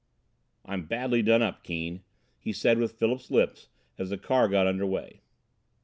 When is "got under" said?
4.47-4.83